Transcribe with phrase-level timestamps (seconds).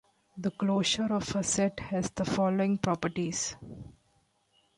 [0.35, 3.55] The closure of a set has the following properties.